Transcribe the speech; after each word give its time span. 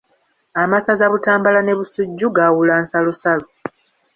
Amasaza 0.61 1.05
Butambala 1.11 1.59
ne 1.63 1.73
Busujju 1.77 2.27
gaawula 2.35 2.73
nsalosalo. 2.81 3.45